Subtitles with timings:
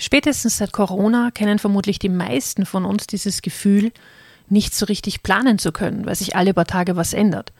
[0.00, 3.92] Spätestens seit Corona kennen vermutlich die meisten von uns dieses Gefühl,
[4.48, 7.52] nicht so richtig planen zu können, weil sich alle paar Tage was ändert.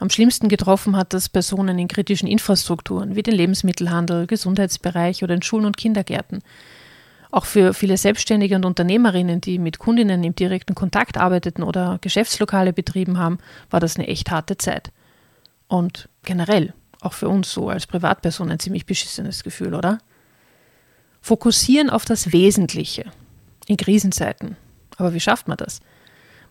[0.00, 5.42] Am schlimmsten getroffen hat das Personen in kritischen Infrastrukturen wie den Lebensmittelhandel, Gesundheitsbereich oder in
[5.42, 6.42] Schulen und Kindergärten.
[7.30, 12.72] Auch für viele Selbstständige und Unternehmerinnen, die mit Kundinnen im direkten Kontakt arbeiteten oder Geschäftslokale
[12.72, 13.38] betrieben haben,
[13.70, 14.90] war das eine echt harte Zeit.
[15.68, 20.00] Und generell, auch für uns so als Privatperson ein ziemlich beschissenes Gefühl, oder?
[21.26, 23.06] Fokussieren auf das Wesentliche
[23.66, 24.56] in Krisenzeiten.
[24.96, 25.80] Aber wie schafft man das?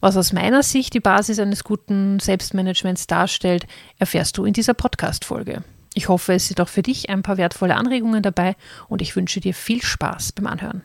[0.01, 3.67] Was aus meiner Sicht die Basis eines guten Selbstmanagements darstellt,
[3.99, 5.63] erfährst du in dieser Podcast-Folge.
[5.93, 8.57] Ich hoffe, es sind auch für dich ein paar wertvolle Anregungen dabei
[8.89, 10.81] und ich wünsche dir viel Spaß beim Anhören.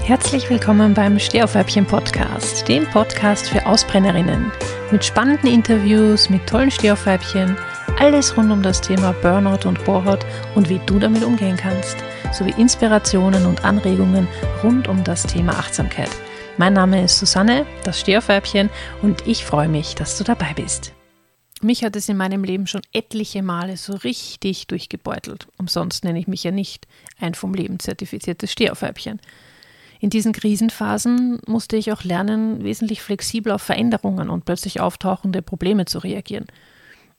[0.00, 4.50] Herzlich willkommen beim Stehaufweibchen Podcast, dem Podcast für Ausbrennerinnen.
[4.90, 7.54] Mit spannenden Interviews, mit tollen Stehaufweibchen,
[7.98, 10.24] alles rund um das Thema Burnout und Bohrhaut
[10.54, 11.98] und wie du damit umgehen kannst,
[12.34, 14.26] sowie Inspirationen und Anregungen
[14.62, 16.10] rund um das Thema Achtsamkeit.
[16.58, 18.70] Mein Name ist Susanne, das Stehaufweibchen,
[19.02, 20.92] und ich freue mich, dass du dabei bist.
[21.62, 25.46] Mich hat es in meinem Leben schon etliche Male so richtig durchgebeutelt.
[25.56, 26.86] Umsonst nenne ich mich ja nicht
[27.18, 29.20] ein vom Leben zertifiziertes Stehaufweibchen.
[30.00, 35.86] In diesen Krisenphasen musste ich auch lernen, wesentlich flexibel auf Veränderungen und plötzlich auftauchende Probleme
[35.86, 36.46] zu reagieren.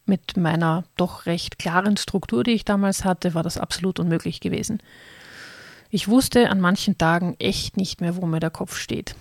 [0.06, 4.80] Mit meiner doch recht klaren Struktur, die ich damals hatte, war das absolut unmöglich gewesen.
[5.90, 9.16] Ich wusste an manchen Tagen echt nicht mehr, wo mir der Kopf steht.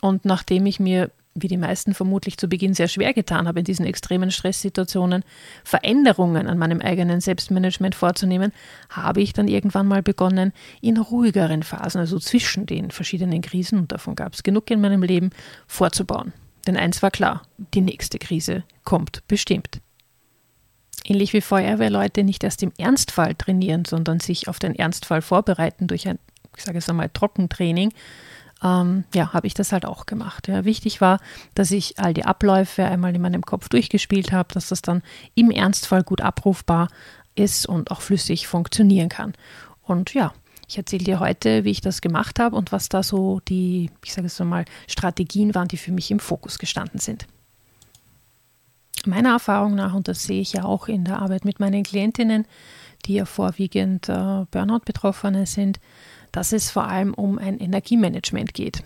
[0.00, 1.10] Und nachdem ich mir
[1.42, 5.24] wie die meisten vermutlich zu Beginn sehr schwer getan habe, in diesen extremen Stresssituationen
[5.64, 8.52] Veränderungen an meinem eigenen Selbstmanagement vorzunehmen,
[8.90, 13.92] habe ich dann irgendwann mal begonnen, in ruhigeren Phasen, also zwischen den verschiedenen Krisen, und
[13.92, 15.30] davon gab es genug in meinem Leben,
[15.66, 16.32] vorzubauen.
[16.66, 17.42] Denn eins war klar,
[17.74, 19.80] die nächste Krise kommt bestimmt.
[21.08, 26.06] Ähnlich wie Feuerwehrleute nicht erst im Ernstfall trainieren, sondern sich auf den Ernstfall vorbereiten durch
[26.06, 26.18] ein,
[26.54, 27.94] ich sage es einmal, Trockentraining,
[28.62, 30.48] ähm, ja, habe ich das halt auch gemacht.
[30.48, 30.66] Ja.
[30.66, 31.20] Wichtig war,
[31.54, 35.02] dass ich all die Abläufe einmal in meinem Kopf durchgespielt habe, dass das dann
[35.34, 36.88] im Ernstfall gut abrufbar
[37.34, 39.32] ist und auch flüssig funktionieren kann.
[39.82, 40.34] Und ja,
[40.68, 44.12] ich erzähle dir heute, wie ich das gemacht habe und was da so die, ich
[44.12, 47.26] sage es mal, Strategien waren, die für mich im Fokus gestanden sind.
[49.08, 52.44] Meiner Erfahrung nach, und das sehe ich ja auch in der Arbeit mit meinen Klientinnen,
[53.06, 55.80] die ja vorwiegend äh, Burnout-Betroffene sind,
[56.30, 58.82] dass es vor allem um ein Energiemanagement geht.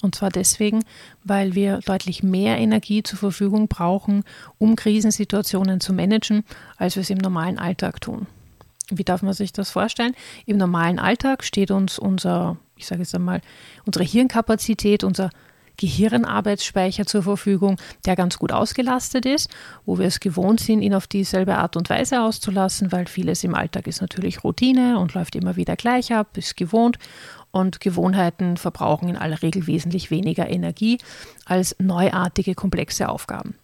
[0.00, 0.82] Und zwar deswegen,
[1.24, 4.24] weil wir deutlich mehr Energie zur Verfügung brauchen,
[4.56, 6.44] um Krisensituationen zu managen,
[6.78, 8.26] als wir es im normalen Alltag tun.
[8.88, 10.14] Wie darf man sich das vorstellen?
[10.46, 13.42] Im normalen Alltag steht uns unser, ich sage jetzt einmal,
[13.84, 15.28] unsere Hirnkapazität, unser
[15.76, 19.50] Gehirnarbeitsspeicher zur Verfügung, der ganz gut ausgelastet ist,
[19.84, 23.54] wo wir es gewohnt sind, ihn auf dieselbe Art und Weise auszulassen, weil vieles im
[23.54, 26.98] Alltag ist natürlich Routine und läuft immer wieder gleich ab, ist gewohnt
[27.50, 30.98] und Gewohnheiten verbrauchen in aller Regel wesentlich weniger Energie
[31.44, 33.54] als neuartige, komplexe Aufgaben.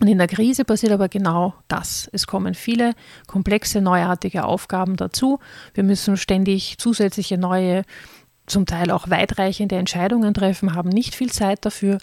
[0.00, 2.08] Und in der Krise passiert aber genau das.
[2.12, 2.94] Es kommen viele
[3.28, 5.38] komplexe, neuartige Aufgaben dazu.
[5.74, 7.84] Wir müssen ständig zusätzliche neue
[8.46, 11.98] zum Teil auch weitreichende Entscheidungen treffen, haben nicht viel Zeit dafür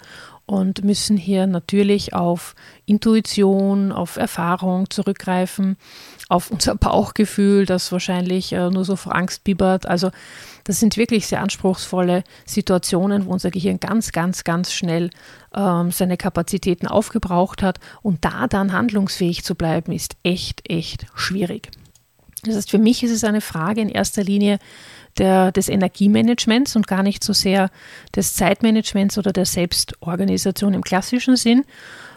[0.50, 5.76] und müssen hier natürlich auf Intuition, auf Erfahrung zurückgreifen,
[6.28, 9.86] auf unser Bauchgefühl, das wahrscheinlich äh, nur so vor Angst bibbert.
[9.86, 10.10] Also
[10.64, 15.10] das sind wirklich sehr anspruchsvolle Situationen, wo unser Gehirn ganz, ganz, ganz schnell
[15.54, 21.70] ähm, seine Kapazitäten aufgebraucht hat und da dann handlungsfähig zu bleiben, ist echt, echt schwierig.
[22.42, 24.58] Das heißt, für mich ist es eine Frage in erster Linie,
[25.18, 27.70] der, des Energiemanagements und gar nicht so sehr
[28.14, 31.64] des Zeitmanagements oder der Selbstorganisation im klassischen Sinn,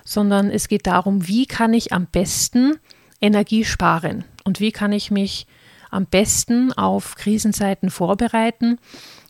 [0.05, 2.75] sondern es geht darum, wie kann ich am besten
[3.19, 5.47] Energie sparen und wie kann ich mich
[5.89, 8.79] am besten auf Krisenzeiten vorbereiten,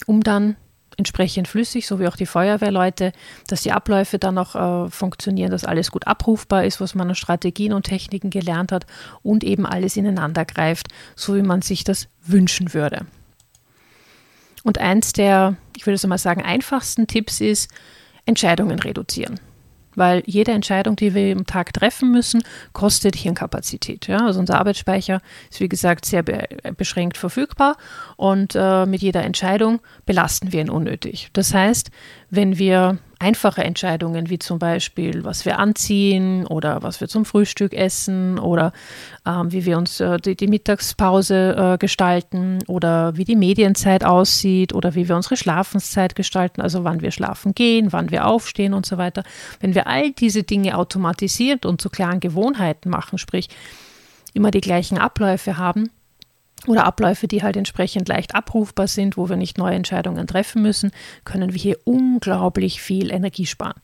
[0.06, 0.56] um dann
[0.98, 3.12] entsprechend flüssig, so wie auch die Feuerwehrleute,
[3.48, 7.16] dass die Abläufe dann auch äh, funktionieren, dass alles gut abrufbar ist, was man an
[7.16, 8.86] Strategien und Techniken gelernt hat
[9.22, 13.06] und eben alles ineinander greift, so wie man sich das wünschen würde.
[14.63, 17.69] Und eins der, ich würde so mal sagen, einfachsten Tipps ist,
[18.25, 19.40] Entscheidungen reduzieren.
[19.95, 22.44] Weil jede Entscheidung, die wir im Tag treffen müssen,
[22.74, 24.07] kostet Hirnkapazität.
[24.07, 24.25] Ja?
[24.25, 26.48] Also unser Arbeitsspeicher ist, wie gesagt, sehr be
[26.78, 27.78] beschränkt verfügbar
[28.18, 31.30] und äh, mit jeder Entscheidung belasten wir ihn unnötig.
[31.34, 31.92] Das heißt,
[32.30, 37.74] wenn wir einfache Entscheidungen, wie zum Beispiel, was wir anziehen oder was wir zum Frühstück
[37.74, 38.74] essen oder
[39.25, 44.74] ähm, wie wir uns äh, die, die, Mittagspause äh, gestalten oder wie die Medienzeit aussieht
[44.74, 48.86] oder wie wir unsere Schlafenszeit gestalten, also wann wir schlafen gehen, wann wir aufstehen und
[48.86, 49.24] so weiter.
[49.62, 53.48] Wenn wir all diese Dinge automatisiert und zu klaren Gewohnheiten machen, sprich
[54.34, 55.90] immer die gleichen Abläufe haben,
[56.68, 60.92] oder Abläufe, die halt entsprechend leicht abrufbar sind, wo wir nicht neue Entscheidungen treffen müssen,
[61.25, 63.80] können wir hier unglaublich viel Energie sparen.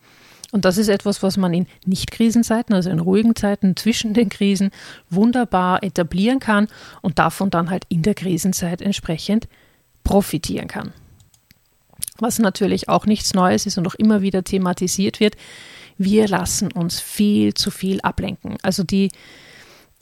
[0.52, 4.72] Und das ist etwas, was man in Nicht-Krisenzeiten, also in ruhigen Zeiten zwischen den Krisen,
[5.10, 6.68] wunderbar etablieren kann
[7.02, 9.48] und davon dann halt in der Krisenzeit entsprechend
[10.04, 10.92] profitieren kann.
[12.18, 15.36] Was natürlich auch nichts Neues ist und auch immer wieder thematisiert wird,
[15.98, 18.58] wir lassen uns viel zu viel ablenken.
[18.64, 19.10] Also die,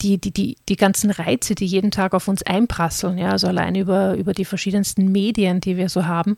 [0.00, 3.74] die, die, die, die ganzen Reize, die jeden Tag auf uns einprasseln, ja, also allein
[3.74, 6.36] über, über die verschiedensten Medien, die wir so haben,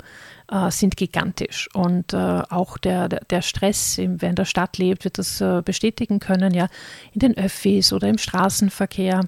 [0.51, 1.69] äh, sind gigantisch.
[1.75, 6.21] Und äh, auch der, der Stress, wer in der Stadt lebt, wird das äh, bestätigen
[6.21, 6.69] können, ja,
[7.13, 9.27] in den Öffis oder im Straßenverkehr.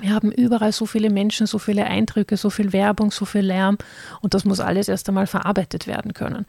[0.00, 3.78] Wir haben überall so viele Menschen, so viele Eindrücke, so viel Werbung, so viel Lärm
[4.20, 6.46] und das muss alles erst einmal verarbeitet werden können.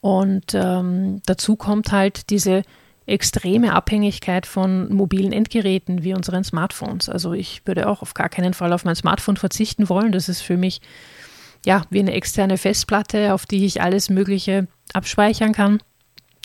[0.00, 2.62] Und ähm, dazu kommt halt diese
[3.08, 7.08] extreme Abhängigkeit von mobilen Endgeräten wie unseren Smartphones.
[7.08, 10.12] Also ich würde auch auf gar keinen Fall auf mein Smartphone verzichten wollen.
[10.12, 10.80] Das ist für mich
[11.64, 15.80] ja wie eine externe Festplatte, auf die ich alles Mögliche abspeichern kann.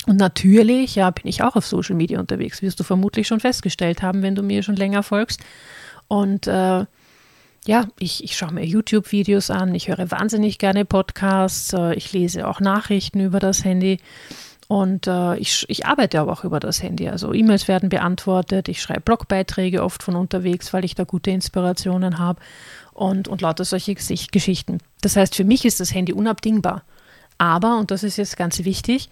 [0.06, 4.02] Und natürlich, ja, bin ich auch auf Social Media unterwegs, wirst du vermutlich schon festgestellt
[4.02, 5.42] haben, wenn du mir schon länger folgst.
[6.08, 6.86] Und äh,
[7.66, 12.48] ja, ich, ich schaue mir YouTube-Videos an, ich höre wahnsinnig gerne Podcasts, äh, ich lese
[12.48, 14.00] auch Nachrichten über das Handy.
[14.68, 17.10] Und äh, ich, ich arbeite aber auch über das Handy.
[17.10, 22.18] Also E-Mails werden beantwortet, ich schreibe Blogbeiträge oft von unterwegs, weil ich da gute Inspirationen
[22.18, 22.42] habe
[22.94, 24.80] und, und lauter solche Geschichten.
[25.02, 26.84] Das heißt, für mich ist das Handy unabdingbar.
[27.38, 29.10] Aber, und das ist jetzt ganz wichtig,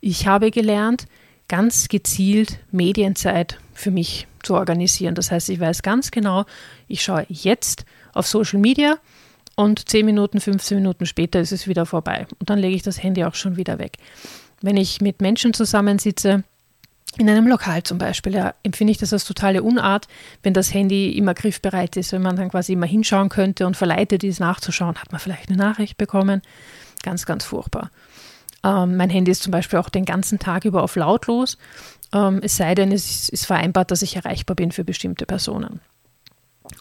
[0.00, 1.06] ich habe gelernt,
[1.48, 5.14] ganz gezielt Medienzeit für mich zu organisieren.
[5.14, 6.44] Das heißt, ich weiß ganz genau,
[6.88, 8.98] ich schaue jetzt auf Social Media
[9.56, 12.26] und 10 Minuten, 15 Minuten später ist es wieder vorbei.
[12.38, 13.98] Und dann lege ich das Handy auch schon wieder weg
[14.64, 16.42] wenn ich mit Menschen zusammensitze,
[17.16, 20.08] in einem Lokal zum Beispiel, ja, empfinde ich das als totale Unart,
[20.42, 24.24] wenn das Handy immer griffbereit ist, wenn man dann quasi immer hinschauen könnte und verleitet
[24.24, 26.42] ist, nachzuschauen, hat man vielleicht eine Nachricht bekommen.
[27.04, 27.90] Ganz, ganz furchtbar.
[28.64, 31.58] Ähm, mein Handy ist zum Beispiel auch den ganzen Tag über auf lautlos,
[32.12, 35.80] ähm, es sei denn, es ist vereinbart, dass ich erreichbar bin für bestimmte Personen.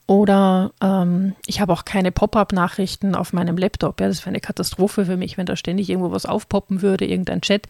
[0.07, 3.99] Oder ähm, ich habe auch keine Pop-up-Nachrichten auf meinem Laptop.
[3.99, 7.41] Ja, das wäre eine Katastrophe für mich, wenn da ständig irgendwo was aufpoppen würde, irgendein
[7.41, 7.67] Chat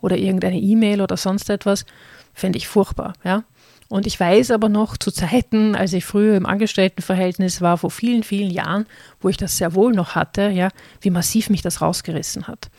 [0.00, 1.84] oder irgendeine E-Mail oder sonst etwas.
[2.32, 3.14] Fände ich furchtbar.
[3.24, 3.42] Ja.
[3.88, 8.22] Und ich weiß aber noch zu Zeiten, als ich früher im Angestelltenverhältnis war, vor vielen,
[8.22, 8.86] vielen Jahren,
[9.20, 10.68] wo ich das sehr wohl noch hatte, ja,
[11.00, 12.70] wie massiv mich das rausgerissen hat.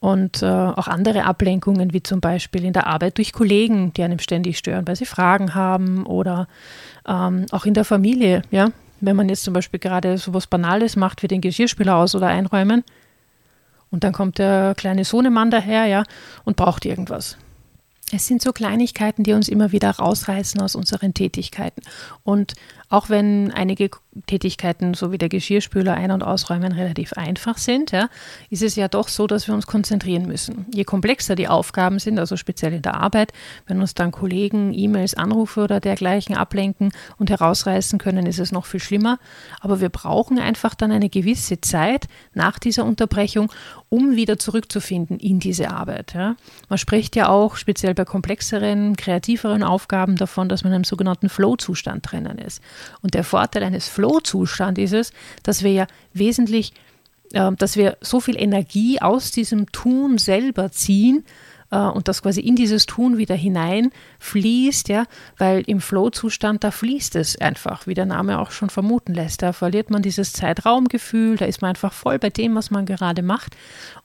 [0.00, 4.18] Und äh, auch andere Ablenkungen, wie zum Beispiel in der Arbeit durch Kollegen, die einem
[4.18, 6.48] ständig stören, weil sie Fragen haben oder
[7.06, 8.70] ähm, auch in der Familie, ja.
[9.02, 12.26] Wenn man jetzt zum Beispiel gerade so was Banales macht wie den Geschirrspüler aus- oder
[12.26, 12.84] einräumen
[13.90, 16.04] und dann kommt der kleine Sohnemann daher, ja,
[16.44, 17.36] und braucht irgendwas.
[18.12, 21.82] Es sind so Kleinigkeiten, die uns immer wieder rausreißen aus unseren Tätigkeiten.
[22.24, 22.54] Und
[22.90, 23.90] auch wenn einige
[24.26, 28.08] Tätigkeiten, so wie der Geschirrspüler ein- und ausräumen, relativ einfach sind, ja,
[28.50, 30.66] ist es ja doch so, dass wir uns konzentrieren müssen.
[30.74, 33.32] Je komplexer die Aufgaben sind, also speziell in der Arbeit,
[33.68, 38.66] wenn uns dann Kollegen, E-Mails, Anrufe oder dergleichen ablenken und herausreißen können, ist es noch
[38.66, 39.20] viel schlimmer.
[39.60, 43.52] Aber wir brauchen einfach dann eine gewisse Zeit nach dieser Unterbrechung,
[43.88, 46.14] um wieder zurückzufinden in diese Arbeit.
[46.14, 46.34] Ja.
[46.68, 52.10] Man spricht ja auch speziell bei komplexeren, kreativeren Aufgaben davon, dass man einem sogenannten Flow-Zustand
[52.10, 52.60] drinnen ist.
[53.02, 55.12] Und der Vorteil eines Flow-Zustands ist es,
[55.42, 56.72] dass wir ja wesentlich,
[57.32, 61.24] äh, dass wir so viel Energie aus diesem Tun selber ziehen,
[61.70, 65.04] äh, und das quasi in dieses Tun wieder hineinfließt, ja,
[65.38, 69.42] weil im Flow-Zustand, da fließt es einfach, wie der Name auch schon vermuten lässt.
[69.42, 73.22] Da verliert man dieses Zeitraumgefühl, da ist man einfach voll bei dem, was man gerade
[73.22, 73.56] macht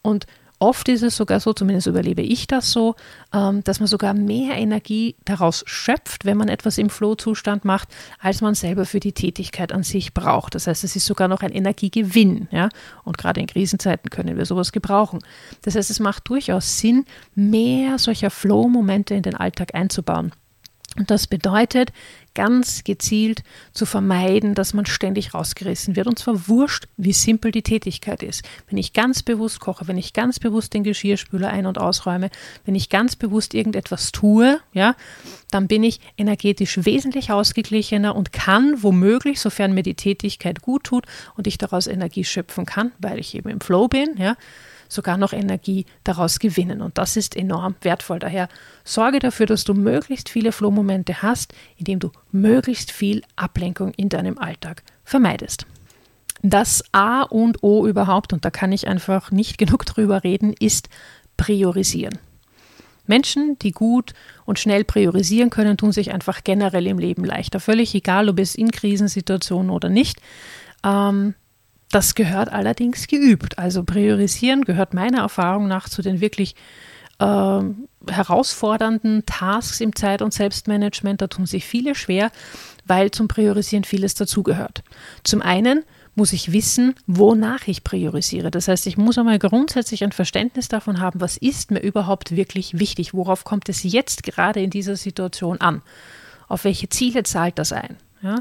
[0.02, 0.26] und
[0.60, 2.96] Oft ist es sogar so, zumindest überlebe ich das so,
[3.34, 8.42] ähm, dass man sogar mehr Energie daraus schöpft, wenn man etwas im Flow-Zustand macht, als
[8.42, 10.56] man selber für die Tätigkeit an sich braucht.
[10.56, 12.48] Das heißt, es ist sogar noch ein Energiegewinn.
[12.52, 12.70] Ja?
[13.04, 15.20] Und gerade in Krisenzeiten können wir sowas gebrauchen.
[15.64, 20.32] Das heißt, es macht durchaus Sinn, mehr solcher Flow-Momente in den Alltag einzubauen.
[20.98, 21.92] Und das bedeutet,
[22.36, 26.08] ganz gezielt zu vermeiden, dass man ständig rausgerissen wird.
[26.08, 28.44] Und zwar wurscht, wie simpel die Tätigkeit ist.
[28.70, 32.30] Wenn ich ganz bewusst koche, wenn ich ganz bewusst den Geschirrspüler ein- und ausräume,
[32.66, 34.96] wenn ich ganz bewusst irgendetwas tue, ja,
[35.50, 41.06] dann bin ich energetisch wesentlich ausgeglichener und kann womöglich, sofern mir die Tätigkeit gut tut
[41.36, 44.36] und ich daraus Energie schöpfen kann, weil ich eben im Flow bin, ja,
[44.88, 46.82] sogar noch Energie daraus gewinnen.
[46.82, 48.20] Und das ist enorm wertvoll.
[48.20, 48.48] Daher
[48.84, 54.38] sorge dafür, dass du möglichst viele Flow-Momente hast, indem du möglichst viel Ablenkung in deinem
[54.38, 55.66] Alltag vermeidest.
[56.42, 60.90] Das A und O überhaupt, und da kann ich einfach nicht genug drüber reden, ist
[61.38, 62.20] priorisieren.
[63.08, 64.14] Menschen, die gut
[64.46, 67.60] und schnell priorisieren können, tun sich einfach generell im Leben leichter.
[67.60, 70.22] Völlig egal, ob es in Krisensituationen oder nicht.
[70.84, 71.36] Ähm,
[71.96, 73.58] das gehört allerdings geübt.
[73.58, 76.54] Also priorisieren gehört meiner Erfahrung nach zu den wirklich
[77.20, 77.62] äh,
[78.10, 81.22] herausfordernden Tasks im Zeit- und Selbstmanagement.
[81.22, 82.32] Da tun sich viele schwer,
[82.86, 84.84] weil zum Priorisieren vieles dazugehört.
[85.24, 85.86] Zum einen
[86.16, 88.52] muss ich wissen, wonach ich priorisiere.
[88.52, 92.78] Das heißt, ich muss einmal grundsätzlich ein Verständnis davon haben, was ist mir überhaupt wirklich
[92.78, 95.82] wichtig, worauf kommt es jetzt gerade in dieser Situation an,
[96.50, 97.96] auf welche Ziele zahlt das ein.
[98.26, 98.40] Ja?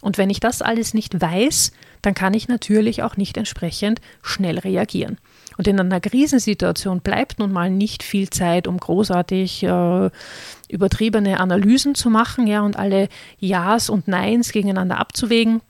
[0.00, 1.72] Und wenn ich das alles nicht weiß,
[2.02, 5.18] dann kann ich natürlich auch nicht entsprechend schnell reagieren.
[5.56, 10.10] Und in einer Krisensituation bleibt nun mal nicht viel Zeit, um großartig äh,
[10.68, 15.60] übertriebene Analysen zu machen ja, und alle Ja's und Neins gegeneinander abzuwägen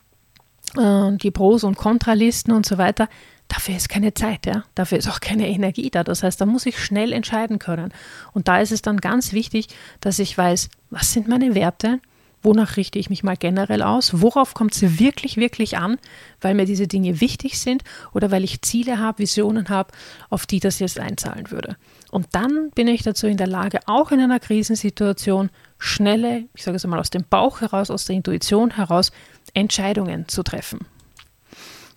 [0.77, 3.07] äh, die Pros- und Kontralisten und so weiter.
[3.47, 4.63] Dafür ist keine Zeit, ja.
[4.73, 6.03] Dafür ist auch keine Energie da.
[6.03, 7.93] Das heißt, da muss ich schnell entscheiden können.
[8.33, 9.67] Und da ist es dann ganz wichtig,
[10.01, 11.99] dass ich weiß, was sind meine Werte,
[12.45, 15.97] wonach richte ich mich mal generell aus, worauf kommt es wirklich, wirklich an,
[16.39, 17.83] weil mir diese Dinge wichtig sind
[18.13, 19.91] oder weil ich Ziele habe, Visionen habe,
[20.29, 21.75] auf die das jetzt einzahlen würde.
[22.11, 26.77] Und dann bin ich dazu in der Lage, auch in einer Krisensituation schnelle, ich sage
[26.77, 29.11] es einmal aus dem Bauch heraus, aus der Intuition heraus,
[29.53, 30.79] Entscheidungen zu treffen.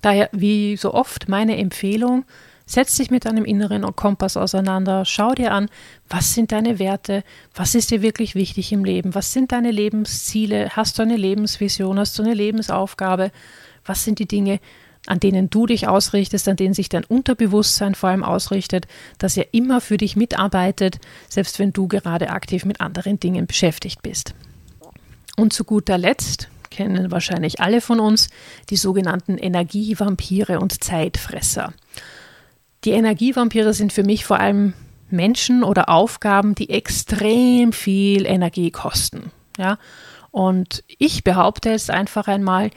[0.01, 2.25] Daher, wie so oft, meine Empfehlung,
[2.69, 5.69] setz dich mit deinem inneren Kompass auseinander, schau dir an,
[6.09, 10.71] was sind deine Werte, was ist dir wirklich wichtig im Leben, was sind deine Lebensziele,
[10.77, 13.33] hast du eine Lebensvision, hast du eine Lebensaufgabe,
[13.85, 14.61] was sind die Dinge,
[15.07, 19.53] an denen du dich ausrichtest, an denen sich dein Unterbewusstsein vor allem ausrichtet, dass er
[19.55, 20.99] immer für dich mitarbeitet,
[21.29, 24.35] selbst wenn du gerade aktiv mit anderen Dingen beschäftigt bist.
[25.37, 28.29] Und zu guter Letzt, kennen wahrscheinlich alle von uns,
[28.69, 31.73] die sogenannten Energievampire und Zeitfresser.
[32.89, 34.73] Die Energievampire sind für mich vor allem
[35.11, 39.31] Menschen oder Aufgaben, die extrem viel Energie kosten.
[39.59, 39.77] Ja?
[40.31, 42.71] Und ich behaupte jetzt einfach einmal,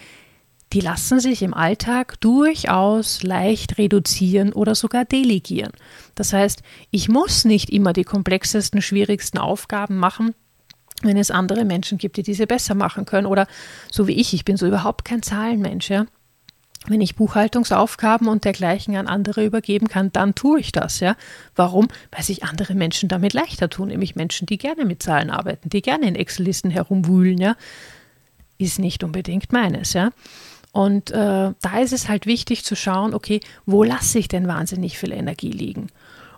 [0.73, 5.71] die lassen sich im Alltag durchaus leicht reduzieren oder sogar delegieren.
[6.13, 10.35] Das heißt, ich muss nicht immer die komplexesten, schwierigsten Aufgaben machen,
[11.03, 13.27] wenn es andere Menschen gibt, die diese besser machen können.
[13.27, 13.47] Oder
[13.89, 15.89] so wie ich, ich bin so überhaupt kein Zahlenmensch.
[15.89, 16.05] Ja?
[16.87, 20.99] Wenn ich Buchhaltungsaufgaben und dergleichen an andere übergeben kann, dann tue ich das.
[20.99, 21.15] Ja?
[21.55, 21.89] Warum?
[22.11, 25.83] Weil sich andere Menschen damit leichter tun, nämlich Menschen, die gerne mit Zahlen arbeiten, die
[25.83, 27.37] gerne in Excel-Listen herumwühlen.
[27.37, 27.55] Ja?
[28.57, 29.93] Ist nicht unbedingt meines.
[29.93, 30.09] Ja?
[30.71, 34.97] Und äh, da ist es halt wichtig zu schauen, okay, wo lasse ich denn wahnsinnig
[34.97, 35.87] viel Energie liegen?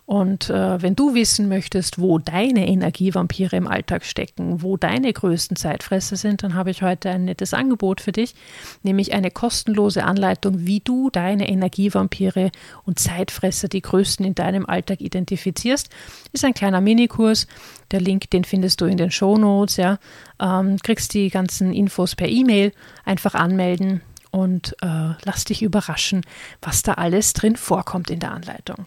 [0.06, 5.56] Und äh, wenn du wissen möchtest, wo deine Energievampire im Alltag stecken, wo deine größten
[5.56, 8.34] Zeitfresser sind, dann habe ich heute ein nettes Angebot für dich,
[8.82, 12.50] nämlich eine kostenlose Anleitung, wie du deine Energievampire
[12.84, 15.88] und Zeitfresser, die größten in deinem Alltag identifizierst.
[16.32, 17.46] Ist ein kleiner Minikurs.
[17.90, 19.78] Der Link, den findest du in den Show Notes.
[19.78, 19.98] Ja.
[20.38, 22.72] Ähm, kriegst die ganzen Infos per E-Mail.
[23.06, 26.22] Einfach anmelden und äh, lass dich überraschen,
[26.60, 28.86] was da alles drin vorkommt in der Anleitung.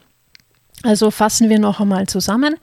[0.88, 2.56] Also fassen wir noch einmal zusammen.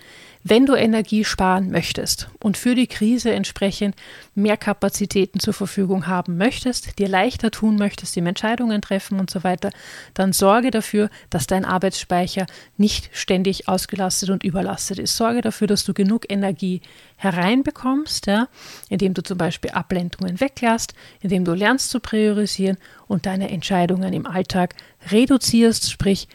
[0.43, 3.97] Wenn du Energie sparen möchtest und für die Krise entsprechend
[4.35, 9.45] mehr Kapazitäten zur Verfügung haben möchtest, dir leichter tun möchtest, die Entscheidungen treffen und so
[9.45, 9.69] weiter,
[10.15, 12.47] dann sorge dafür, dass dein Arbeitsspeicher
[12.79, 15.19] nicht ständig ausgelastet und überlastet ist.
[15.19, 16.81] Sorge dafür, dass du genug Energie
[17.17, 18.49] hereinbekommst, ja,
[18.89, 24.27] indem du zum Beispiel Ablenkungen weglässt, indem du lernst zu priorisieren und deine Entscheidungen im
[24.27, 24.77] Alltag
[25.11, 26.27] reduzierst, sprich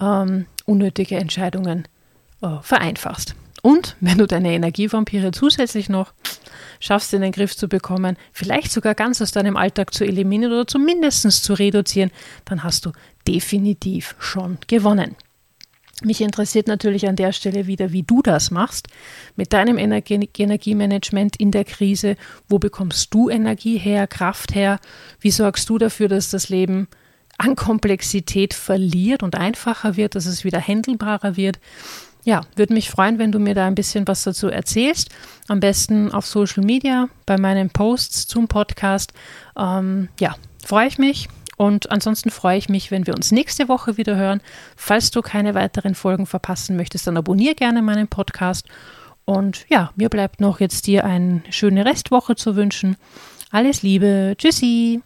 [0.00, 1.86] ähm, unnötige Entscheidungen
[2.42, 3.34] äh, vereinfachst.
[3.62, 6.12] Und wenn du deine Energievampire zusätzlich noch
[6.80, 10.66] schaffst, in den Griff zu bekommen, vielleicht sogar ganz aus deinem Alltag zu eliminieren oder
[10.66, 12.10] zumindest zu reduzieren,
[12.44, 12.92] dann hast du
[13.26, 15.16] definitiv schon gewonnen.
[16.02, 18.88] Mich interessiert natürlich an der Stelle wieder, wie du das machst
[19.36, 22.16] mit deinem Energie Energiemanagement in der Krise.
[22.48, 24.80] Wo bekommst du Energie her, Kraft her?
[25.20, 26.88] Wie sorgst du dafür, dass das Leben
[27.38, 31.58] an Komplexität verliert und einfacher wird, dass es wieder händelbarer wird.
[32.24, 35.10] Ja, würde mich freuen, wenn du mir da ein bisschen was dazu erzählst.
[35.46, 39.12] Am besten auf Social Media, bei meinen Posts zum Podcast.
[39.58, 41.28] Ähm, ja, freue ich mich.
[41.56, 44.40] Und ansonsten freue ich mich, wenn wir uns nächste Woche wieder hören.
[44.76, 48.66] Falls du keine weiteren Folgen verpassen möchtest, dann abonniere gerne meinen Podcast.
[49.24, 52.96] Und ja, mir bleibt noch jetzt dir eine schöne Restwoche zu wünschen.
[53.50, 54.34] Alles Liebe.
[54.36, 55.02] Tschüssi.